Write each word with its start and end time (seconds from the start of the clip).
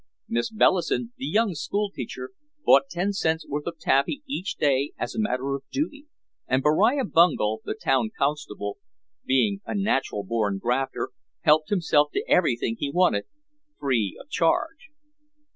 Miss 0.27 0.49
Bellison, 0.49 1.13
the 1.17 1.27
young 1.27 1.53
school 1.53 1.91
teacher, 1.91 2.31
bought 2.65 2.89
ten 2.89 3.13
cents' 3.13 3.47
worth 3.47 3.67
of 3.67 3.77
taffy 3.77 4.23
each 4.25 4.55
day 4.55 4.93
as 4.97 5.13
a 5.13 5.19
matter 5.19 5.53
of 5.53 5.61
duty, 5.71 6.07
and 6.47 6.63
Beriah 6.63 7.03
Bungel, 7.05 7.61
the 7.65 7.75
town 7.75 8.09
constable, 8.17 8.79
being 9.25 9.59
a 9.63 9.75
natural 9.75 10.23
born 10.23 10.57
grafter, 10.57 11.11
helped 11.41 11.69
himself 11.69 12.09
to 12.15 12.25
everything 12.27 12.77
he 12.79 12.89
wanted 12.89 13.25
free 13.79 14.17
of 14.19 14.27
charge. 14.27 14.89